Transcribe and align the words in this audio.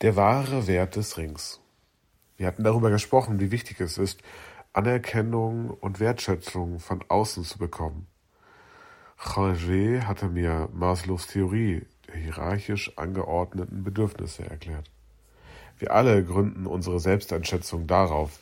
Der 0.00 0.14
wahre 0.14 0.68
Wert 0.68 0.94
des 0.94 1.18
Rings. 1.18 1.60
Wir 2.36 2.46
hatten 2.46 2.62
darüber 2.62 2.88
gesprochen, 2.88 3.40
wie 3.40 3.50
wichtig 3.50 3.80
es 3.80 3.98
ist, 3.98 4.20
Anerkennung 4.72 5.70
und 5.70 5.98
Wertschätzung 5.98 6.78
von 6.78 7.04
außen 7.08 7.42
zu 7.42 7.58
bekommen. 7.58 8.06
Ranger 9.18 10.06
hatte 10.06 10.28
mir 10.28 10.68
Maslows 10.72 11.26
Theorie 11.26 11.84
der 12.06 12.14
hierarchisch 12.14 12.96
angeordneten 12.96 13.82
Bedürfnisse 13.82 14.48
erklärt. 14.48 14.88
Wir 15.78 15.92
alle 15.92 16.22
gründen 16.22 16.68
unsere 16.68 17.00
Selbsteinschätzung 17.00 17.88
darauf, 17.88 18.38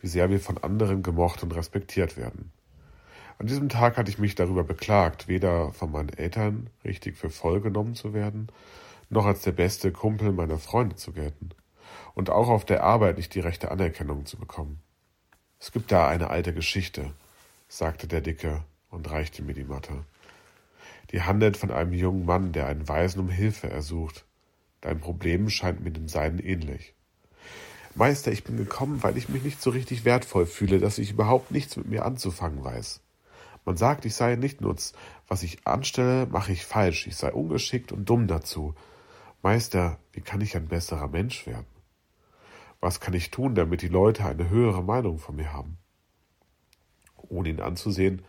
wie 0.00 0.08
sehr 0.08 0.28
wir 0.28 0.38
von 0.38 0.58
anderen 0.58 1.02
gemocht 1.02 1.42
und 1.42 1.54
respektiert 1.54 2.18
werden. 2.18 2.52
An 3.38 3.46
diesem 3.46 3.70
Tag 3.70 3.96
hatte 3.96 4.10
ich 4.10 4.18
mich 4.18 4.34
darüber 4.34 4.64
beklagt, 4.64 5.28
weder 5.28 5.72
von 5.72 5.92
meinen 5.92 6.10
Eltern 6.10 6.68
richtig 6.84 7.16
für 7.16 7.30
voll 7.30 7.62
genommen 7.62 7.94
zu 7.94 8.12
werden, 8.12 8.48
noch 9.10 9.26
als 9.26 9.42
der 9.42 9.52
beste 9.52 9.92
Kumpel 9.92 10.32
meiner 10.32 10.58
Freunde 10.58 10.96
zu 10.96 11.12
gelten 11.12 11.50
und 12.14 12.30
auch 12.30 12.48
auf 12.48 12.64
der 12.64 12.82
Arbeit 12.82 13.18
nicht 13.18 13.34
die 13.34 13.40
rechte 13.40 13.70
Anerkennung 13.70 14.24
zu 14.24 14.38
bekommen. 14.38 14.80
Es 15.58 15.72
gibt 15.72 15.92
da 15.92 16.08
eine 16.08 16.30
alte 16.30 16.54
Geschichte, 16.54 17.12
sagte 17.68 18.06
der 18.06 18.20
Dicke 18.20 18.64
und 18.88 19.10
reichte 19.10 19.42
mir 19.42 19.54
die 19.54 19.64
Matte. 19.64 20.04
Die 21.12 21.22
handelt 21.22 21.56
von 21.56 21.70
einem 21.70 21.92
jungen 21.92 22.24
Mann, 22.24 22.52
der 22.52 22.66
einen 22.66 22.88
Weisen 22.88 23.20
um 23.20 23.28
Hilfe 23.28 23.68
ersucht. 23.68 24.24
Dein 24.80 25.00
Problem 25.00 25.50
scheint 25.50 25.80
mir 25.80 25.90
dem 25.90 26.08
seinen 26.08 26.38
ähnlich. 26.38 26.94
Meister, 27.96 28.30
ich 28.30 28.44
bin 28.44 28.56
gekommen, 28.56 29.02
weil 29.02 29.16
ich 29.16 29.28
mich 29.28 29.42
nicht 29.42 29.60
so 29.60 29.70
richtig 29.70 30.04
wertvoll 30.04 30.46
fühle, 30.46 30.78
dass 30.78 30.98
ich 30.98 31.10
überhaupt 31.10 31.50
nichts 31.50 31.76
mit 31.76 31.88
mir 31.88 32.04
anzufangen 32.04 32.62
weiß. 32.62 33.00
Man 33.64 33.76
sagt, 33.76 34.04
ich 34.04 34.14
sei 34.14 34.36
nicht 34.36 34.60
nutz. 34.60 34.92
Was 35.26 35.42
ich 35.42 35.66
anstelle, 35.66 36.26
mache 36.26 36.52
ich 36.52 36.64
falsch. 36.64 37.06
Ich 37.08 37.16
sei 37.16 37.32
ungeschickt 37.32 37.92
und 37.92 38.08
dumm 38.08 38.26
dazu. 38.26 38.74
Meister, 39.42 39.98
wie 40.12 40.20
kann 40.20 40.42
ich 40.42 40.54
ein 40.54 40.68
besserer 40.68 41.08
Mensch 41.08 41.46
werden? 41.46 41.64
Was 42.78 43.00
kann 43.00 43.14
ich 43.14 43.30
tun, 43.30 43.54
damit 43.54 43.80
die 43.80 43.88
Leute 43.88 44.26
eine 44.26 44.50
höhere 44.50 44.82
Meinung 44.82 45.18
von 45.18 45.36
mir 45.36 45.50
haben? 45.54 45.78
Ohne 47.16 47.48
ihn 47.48 47.60
anzusehen, 47.60 48.22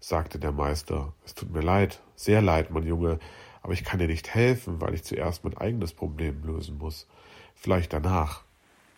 sagte 0.00 0.40
der 0.40 0.50
Meister, 0.50 1.12
es 1.24 1.34
tut 1.34 1.52
mir 1.52 1.60
leid, 1.60 2.02
sehr 2.16 2.42
leid, 2.42 2.72
mein 2.72 2.82
Junge, 2.82 3.20
aber 3.62 3.74
ich 3.74 3.84
kann 3.84 4.00
dir 4.00 4.08
nicht 4.08 4.34
helfen, 4.34 4.80
weil 4.80 4.94
ich 4.94 5.04
zuerst 5.04 5.44
mein 5.44 5.56
eigenes 5.56 5.92
Problem 5.92 6.42
lösen 6.42 6.78
muss. 6.78 7.06
Vielleicht 7.54 7.92
danach. 7.92 8.42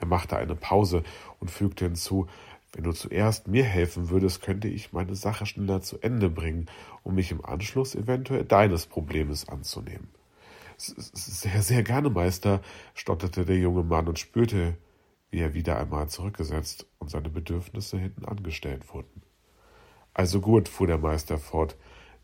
Er 0.01 0.07
machte 0.07 0.39
eine 0.39 0.55
Pause 0.55 1.03
und 1.39 1.51
fügte 1.51 1.85
hinzu, 1.85 2.29
wenn 2.73 2.85
du 2.85 2.93
zuerst 2.93 3.47
mir 3.47 3.65
helfen 3.65 4.09
würdest, 4.09 4.41
könnte 4.41 4.69
ich 4.69 4.95
meine 4.95 5.17
Sache 5.17 5.45
schneller 5.45 5.83
zu 5.83 5.99
Ende 6.01 6.31
bringen, 6.31 6.65
um 7.03 7.15
mich 7.15 7.31
im 7.31 7.45
Anschluss 7.45 7.95
eventuell 7.95 8.45
deines 8.45 8.87
Problems 8.87 9.47
anzunehmen. 9.49 10.09
Sehr, 10.81 11.61
sehr 11.63 11.83
gerne, 11.83 12.09
Meister, 12.09 12.61
stotterte 12.95 13.45
der 13.45 13.59
junge 13.59 13.83
Mann 13.83 14.07
und 14.07 14.21
spürte, 14.21 14.79
wie 15.29 15.41
er 15.41 15.53
wieder 15.53 15.77
einmal 15.77 16.09
zurückgesetzt 16.09 16.87
und 16.99 17.11
seine 17.11 17.31
Bedürfnisse 17.31 17.99
hinten 17.99 18.25
angestellt 18.25 18.95
wurden. 18.95 19.23
Also 20.15 20.41
gut, 20.41 20.69
fuhr 20.69 20.87
der 20.87 20.99
Meister 20.99 21.37
fort, 21.37 21.77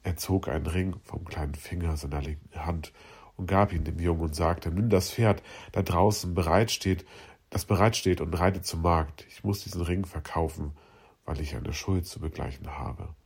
er 0.05 0.17
zog 0.17 0.49
einen 0.49 0.67
Ring 0.67 0.95
vom 1.03 1.25
kleinen 1.25 1.57
Finger 1.57 1.97
seiner 1.97 2.23
linken 2.23 2.65
Hand 2.65 2.93
und 3.37 3.47
gab 3.47 3.73
ihn 3.73 3.83
dem 3.83 3.99
Jungen 3.99 4.21
und 4.23 4.37
sagte, 4.37 4.71
nimm 4.71 4.89
das 4.89 5.11
Pferd, 5.11 5.43
da 5.73 5.83
draußen 5.83 6.33
bereitsteht, 6.35 7.05
das 7.51 7.65
bereitsteht 7.65 8.21
und 8.21 8.35
reite 8.35 8.63
zum 8.63 8.83
Markt. 8.83 9.27
Ich 9.29 9.43
muss 9.43 9.65
diesen 9.65 9.81
Ring 9.81 10.05
verkaufen, 10.05 10.77
weil 11.25 11.41
ich 11.41 11.57
eine 11.57 11.73
Schuld 11.73 12.07
zu 12.07 12.21
begleichen 12.21 12.79
habe. 12.79 13.17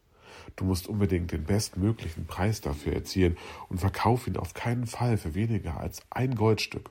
Du 0.56 0.64
musst 0.64 0.88
unbedingt 0.88 1.32
den 1.32 1.44
bestmöglichen 1.44 2.26
Preis 2.26 2.60
dafür 2.60 2.94
erzielen 2.94 3.36
und 3.68 3.78
verkauf 3.78 4.26
ihn 4.26 4.36
auf 4.36 4.54
keinen 4.54 4.86
Fall 4.86 5.16
für 5.16 5.34
weniger 5.34 5.78
als 5.78 6.02
ein 6.10 6.34
Goldstück. 6.34 6.90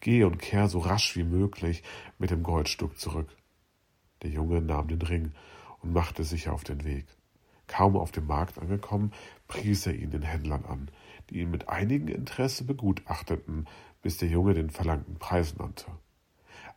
Geh 0.00 0.24
und 0.24 0.38
kehr 0.38 0.68
so 0.68 0.78
rasch 0.78 1.16
wie 1.16 1.24
möglich 1.24 1.82
mit 2.18 2.30
dem 2.30 2.42
Goldstück 2.42 2.98
zurück. 2.98 3.28
Der 4.22 4.30
Junge 4.30 4.60
nahm 4.60 4.88
den 4.88 5.02
Ring 5.02 5.32
und 5.80 5.92
machte 5.92 6.24
sich 6.24 6.48
auf 6.48 6.64
den 6.64 6.84
Weg. 6.84 7.06
Kaum 7.66 7.96
auf 7.96 8.12
dem 8.12 8.26
Markt 8.26 8.58
angekommen, 8.58 9.12
pries 9.48 9.86
er 9.86 9.94
ihn 9.94 10.10
den 10.10 10.22
Händlern 10.22 10.64
an, 10.64 10.90
die 11.30 11.40
ihn 11.40 11.50
mit 11.50 11.68
einigem 11.68 12.08
Interesse 12.08 12.64
begutachteten, 12.64 13.66
bis 14.02 14.18
der 14.18 14.28
Junge 14.28 14.54
den 14.54 14.70
verlangten 14.70 15.16
Preis 15.16 15.56
nannte. 15.56 15.86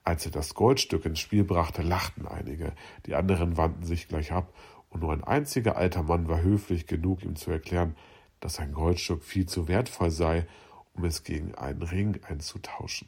Als 0.03 0.25
er 0.25 0.31
das 0.31 0.53
Goldstück 0.53 1.05
ins 1.05 1.19
Spiel 1.19 1.43
brachte, 1.43 1.81
lachten 1.81 2.25
einige, 2.25 2.73
die 3.05 3.15
anderen 3.15 3.57
wandten 3.57 3.83
sich 3.83 4.07
gleich 4.07 4.31
ab, 4.31 4.53
und 4.89 5.01
nur 5.01 5.11
ein 5.11 5.23
einziger 5.23 5.77
alter 5.77 6.03
Mann 6.03 6.27
war 6.27 6.41
höflich 6.41 6.87
genug, 6.87 7.23
ihm 7.23 7.35
zu 7.35 7.51
erklären, 7.51 7.95
dass 8.39 8.55
sein 8.55 8.73
Goldstück 8.73 9.23
viel 9.23 9.47
zu 9.47 9.67
wertvoll 9.67 10.11
sei, 10.11 10.47
um 10.93 11.05
es 11.05 11.23
gegen 11.23 11.55
einen 11.55 11.81
Ring 11.81 12.19
einzutauschen. 12.27 13.07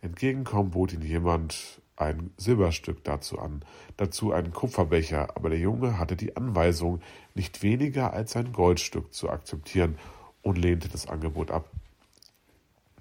Entgegenkommen 0.00 0.70
bot 0.70 0.92
ihn 0.92 1.02
jemand 1.02 1.80
ein 1.96 2.32
Silberstück 2.38 3.04
dazu 3.04 3.38
an, 3.38 3.62
dazu 3.96 4.32
einen 4.32 4.52
Kupferbecher, 4.52 5.36
aber 5.36 5.50
der 5.50 5.58
Junge 5.58 5.98
hatte 5.98 6.16
die 6.16 6.36
Anweisung, 6.36 7.02
nicht 7.34 7.62
weniger 7.62 8.12
als 8.12 8.36
ein 8.36 8.52
Goldstück 8.52 9.12
zu 9.12 9.28
akzeptieren 9.28 9.98
und 10.42 10.56
lehnte 10.56 10.88
das 10.88 11.06
Angebot 11.06 11.50
ab. 11.50 11.70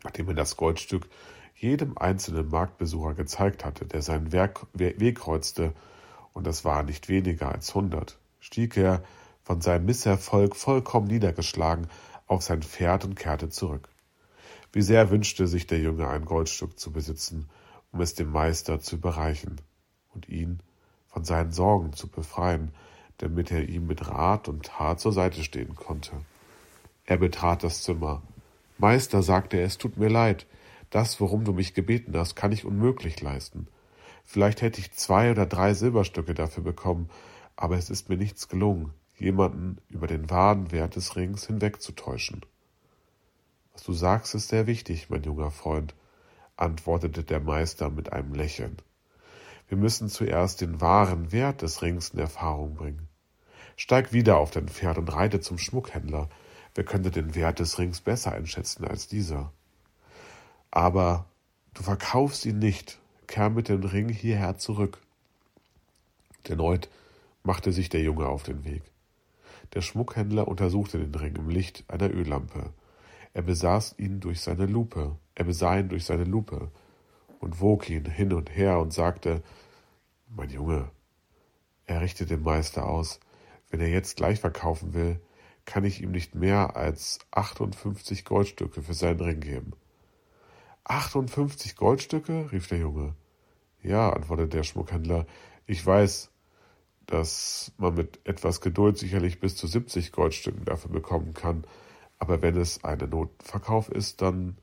Nachdem 0.04 0.28
er 0.30 0.34
das 0.34 0.58
Goldstück 0.58 1.08
jedem 1.56 1.98
einzelnen 1.98 2.50
Marktbesucher 2.50 3.14
gezeigt 3.14 3.66
hatte, 3.66 3.86
der 3.86 4.02
seinen 4.02 4.32
Weg, 4.32 4.60
Weg 4.74 5.20
kreuzte, 5.20 5.74
und 6.34 6.48
das 6.48 6.66
waren 6.66 6.86
nicht 6.86 7.10
weniger 7.10 7.52
als 7.52 7.74
hundert, 7.74 8.20
stieg 8.40 8.78
er, 8.78 9.04
von 9.44 9.62
seinem 9.62 9.86
Misserfolg 9.86 10.56
vollkommen 10.56 11.08
niedergeschlagen, 11.08 11.88
auf 12.28 12.44
sein 12.44 12.62
Pferd 12.62 13.06
und 13.06 13.16
kehrte 13.16 13.50
zurück. 13.50 13.90
Wie 14.72 14.84
sehr 14.84 15.10
wünschte 15.10 15.48
sich 15.48 15.66
der 15.66 15.80
Junge 15.80 16.08
ein 16.08 16.26
Goldstück 16.26 16.80
zu 16.80 16.92
besitzen, 16.92 17.50
um 17.92 18.02
es 18.02 18.14
dem 18.14 18.32
Meister 18.32 18.80
zu 18.80 18.98
überreichen 18.98 19.60
und 20.14 20.30
ihn 20.30 20.60
von 21.08 21.24
seinen 21.24 21.52
Sorgen 21.52 21.94
zu 21.94 22.08
befreien, 22.08 22.72
damit 23.18 23.52
er 23.52 23.68
ihm 23.68 23.88
mit 23.88 24.08
Rat 24.08 24.48
und 24.48 24.68
Tat 24.68 25.00
zur 25.00 25.12
Seite 25.12 25.44
stehen 25.44 25.76
konnte. 25.76 26.12
Er 27.06 27.18
betrat 27.18 27.64
das 27.64 27.82
Zimmer. 27.82 28.22
Meister, 28.78 29.24
sagte 29.24 29.58
er, 29.58 29.66
es 29.66 29.80
tut 29.80 29.98
mir 29.98 30.10
leid. 30.10 30.46
Das, 30.92 31.20
worum 31.20 31.44
du 31.44 31.54
mich 31.54 31.74
gebeten 31.74 32.16
hast, 32.16 32.36
kann 32.36 32.52
ich 32.52 32.66
unmöglich 32.66 33.20
leisten. 33.20 33.68
Vielleicht 34.32 34.62
hätte 34.62 34.80
ich 34.80 34.92
zwei 34.92 35.32
oder 35.32 35.48
drei 35.48 35.74
Silberstücke 35.74 36.36
dafür 36.36 36.62
bekommen, 36.64 37.10
aber 37.56 37.78
es 37.78 37.90
ist 37.90 38.10
mir 38.10 38.16
nichts 38.16 38.48
gelungen, 38.48 38.94
jemanden 39.18 39.80
über 39.90 40.06
den 40.06 40.30
wahren 40.30 40.72
Wert 40.72 40.96
des 40.96 41.16
Rings 41.16 41.48
hinwegzutäuschen. 41.48 42.46
Was 43.74 43.82
du 43.82 43.94
sagst, 43.94 44.36
ist 44.36 44.50
sehr 44.50 44.68
wichtig, 44.68 45.10
mein 45.10 45.24
junger 45.24 45.50
Freund, 45.50 45.96
antwortete 46.58 47.24
der 47.24 47.40
Meister 47.40 47.90
mit 47.90 48.14
einem 48.14 48.36
Lächeln. 48.36 48.78
Wir 49.68 49.80
müssen 49.80 50.10
zuerst 50.10 50.62
den 50.62 50.80
wahren 50.80 51.32
Wert 51.32 51.64
des 51.64 51.82
Rings 51.82 52.10
in 52.10 52.20
Erfahrung 52.20 52.76
bringen. 52.76 53.10
Steig 53.78 54.14
wieder 54.14 54.38
auf 54.38 54.52
dein 54.52 54.70
Pferd 54.70 55.00
und 55.00 55.12
reite 55.12 55.40
zum 55.40 55.58
Schmuckhändler. 55.58 56.30
Wer 56.76 56.84
könnte 56.84 57.10
den 57.10 57.34
Wert 57.34 57.58
des 57.58 57.80
Rings 57.80 58.00
besser 58.00 58.34
einschätzen 58.34 58.86
als 58.86 59.08
dieser? 59.08 59.52
Aber 60.70 61.26
du 61.74 61.82
verkaufst 61.82 62.46
ihn 62.46 62.60
nicht, 62.60 63.00
kehr 63.30 63.50
mit 63.50 63.70
dem 63.70 63.84
Ring 63.84 64.10
hierher 64.10 64.58
zurück. 64.58 65.00
Erneut 66.44 66.90
machte 67.44 67.72
sich 67.72 67.88
der 67.88 68.02
Junge 68.02 68.28
auf 68.28 68.44
den 68.44 68.66
Weg. 68.66 68.82
Der 69.74 69.82
Schmuckhändler 69.82 70.48
untersuchte 70.48 70.98
den 70.98 71.14
Ring 71.14 71.36
im 71.36 71.48
Licht 71.48 71.86
einer 71.88 72.10
Öllampe. 72.10 72.74
Er 73.34 73.44
besaß 73.44 73.96
ihn 74.00 74.20
durch 74.20 74.42
seine 74.42 74.66
Lupe, 74.66 75.16
er 75.36 75.46
besah 75.46 75.78
ihn 75.78 75.90
durch 75.90 76.06
seine 76.06 76.24
Lupe 76.24 76.72
und 77.40 77.62
wog 77.62 77.88
ihn 77.90 78.06
hin 78.06 78.34
und 78.34 78.50
her 78.56 78.80
und 78.80 78.94
sagte, 78.94 79.44
mein 80.28 80.50
Junge, 80.50 80.90
er 81.86 82.02
richtete 82.02 82.36
dem 82.36 82.44
Meister 82.44 82.88
aus, 82.88 83.20
wenn 83.70 83.80
er 83.80 83.90
jetzt 83.90 84.18
gleich 84.18 84.40
verkaufen 84.40 84.96
will, 84.96 85.22
kann 85.66 85.86
ich 85.86 86.02
ihm 86.02 86.12
nicht 86.12 86.34
mehr 86.34 86.76
als 86.76 87.20
58 87.30 88.26
Goldstücke 88.26 88.82
für 88.82 88.96
seinen 88.96 89.22
Ring 89.22 89.40
geben. 89.40 89.74
58 90.86 91.76
Goldstücke? 91.76 92.52
rief 92.52 92.68
der 92.68 92.80
Junge. 92.80 93.14
Ja, 93.82 94.12
antwortete 94.12 94.50
der 94.50 94.64
Schmuckhändler, 94.64 95.26
ich 95.66 95.86
weiß, 95.86 96.32
dass 97.06 97.72
man 97.78 97.96
mit 97.96 98.20
etwas 98.26 98.62
Geduld 98.62 98.98
sicherlich 98.98 99.40
bis 99.40 99.56
zu 99.56 99.68
70 99.68 100.12
Goldstücken 100.12 100.66
dafür 100.66 100.92
bekommen 100.92 101.34
kann, 101.34 101.66
aber 102.18 102.42
wenn 102.42 102.58
es 102.58 102.84
eine 102.84 103.08
Notverkauf 103.08 103.90
ist, 103.90 104.22
dann 104.22 104.58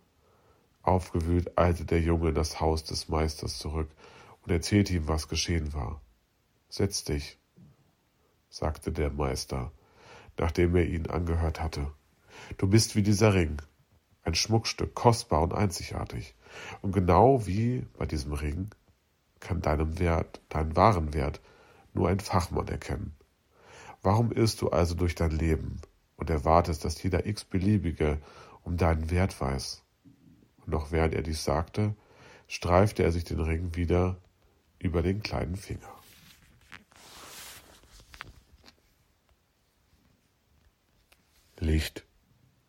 aufgewühlt 0.83 1.59
eilte 1.59 1.85
der 1.85 2.01
Junge 2.01 2.29
in 2.29 2.35
das 2.35 2.61
Haus 2.61 2.85
des 2.85 3.09
Meisters 3.09 3.59
zurück 3.59 3.89
und 4.43 4.53
erzählte 4.53 4.95
ihm, 4.95 5.09
was 5.09 5.29
geschehen 5.29 5.73
war. 5.75 6.01
Setz 6.69 7.03
dich, 7.05 7.39
sagte 8.49 8.93
der 8.93 9.11
Meister, 9.11 9.73
nachdem 10.39 10.77
er 10.77 10.87
ihn 10.87 11.09
angehört 11.09 11.61
hatte. 11.61 11.91
Du 12.59 12.69
bist 12.69 12.95
wie 12.95 13.03
dieser 13.03 13.35
Ring, 13.35 13.63
ein 14.23 14.35
Schmuckstück, 14.35 14.95
kostbar 14.95 15.43
und 15.43 15.55
einzigartig. 15.55 16.35
Und 16.83 16.93
genau 16.93 17.47
wie 17.47 17.87
bei 17.99 18.07
diesem 18.07 18.33
Ring 18.33 18.71
kann 19.41 19.61
deinen 19.61 19.99
Wert, 19.99 20.41
deinen 20.49 20.77
wahren 20.77 21.15
Wert, 21.15 21.41
nur 21.93 22.09
ein 22.09 22.21
Fachmann 22.21 22.69
erkennen. 22.69 23.17
Warum 24.03 24.33
irrst 24.33 24.61
du 24.63 24.69
also 24.69 24.95
durch 24.95 25.15
dein 25.15 25.31
Leben 25.31 25.81
und 26.17 26.31
erwartest, 26.31 26.85
dass 26.85 27.03
jeder 27.03 27.27
x-beliebige 27.27 28.21
um 28.63 28.77
deinen 28.77 29.11
Wert 29.11 29.41
weiß? 29.41 29.83
Und 30.59 30.69
noch 30.69 30.93
während 30.93 31.15
er 31.15 31.23
dies 31.23 31.45
sagte, 31.45 31.95
streifte 32.49 33.03
er 33.03 33.13
sich 33.13 33.25
den 33.25 33.41
Ring 33.41 33.75
wieder 33.75 34.21
über 34.79 35.03
den 35.03 35.23
kleinen 35.23 35.57
Finger. 35.57 35.93
Licht 41.59 42.07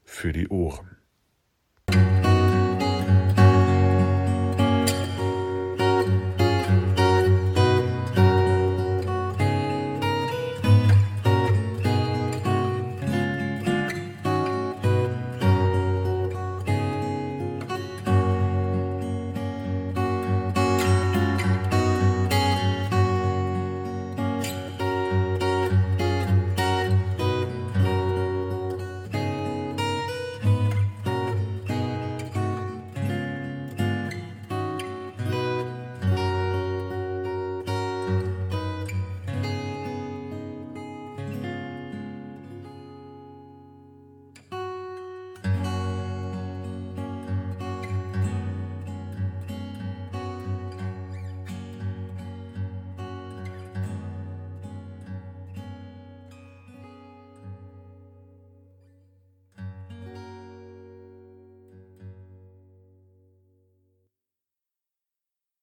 für 0.04 0.32
die 0.32 0.48
Ohren. 0.48 0.97